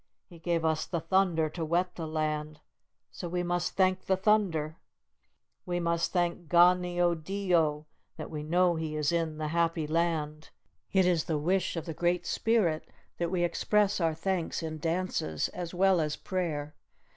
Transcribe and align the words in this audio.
He 0.25 0.39
gave 0.39 0.65
us 0.65 0.87
the 0.87 0.99
thunder 0.99 1.47
to 1.51 1.63
wet 1.63 1.93
the 1.93 2.07
land, 2.07 2.59
so 3.11 3.27
we 3.29 3.43
must 3.43 3.75
thank 3.75 4.05
the 4.07 4.17
thunder. 4.17 4.77
We 5.63 5.79
must 5.79 6.11
thank 6.11 6.49
Ga 6.49 6.73
ne 6.73 6.99
o 6.99 7.13
di 7.13 7.53
o 7.53 7.85
that 8.17 8.31
we 8.31 8.41
know 8.41 8.77
he 8.77 8.95
is 8.95 9.11
in 9.11 9.37
the 9.37 9.49
happy 9.49 9.85
land. 9.85 10.49
It 10.91 11.05
is 11.05 11.25
the 11.25 11.37
wish 11.37 11.75
of 11.75 11.85
the 11.85 11.93
Great 11.93 12.25
Spirit 12.25 12.89
that 13.19 13.29
we 13.29 13.43
express 13.43 14.01
our 14.01 14.15
thanks 14.15 14.63
in 14.63 14.79
dances 14.79 15.49
as 15.49 15.71
well 15.71 16.01
as 16.01 16.15
prayer. 16.15 16.73